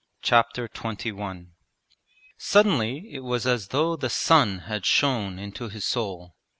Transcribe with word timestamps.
Chapter 0.23 0.67
XXI 0.67 1.49
Suddenly 2.35 3.09
it 3.11 3.19
was 3.19 3.45
as 3.45 3.67
though 3.67 3.95
the 3.95 4.09
sun 4.09 4.61
had 4.65 4.83
shone 4.83 5.37
into 5.37 5.69
his 5.69 5.85
soul. 5.85 6.33